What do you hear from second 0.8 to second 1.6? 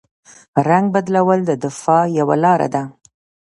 بدلول د